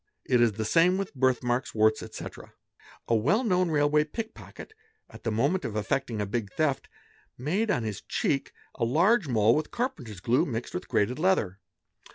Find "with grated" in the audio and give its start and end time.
10.73-11.19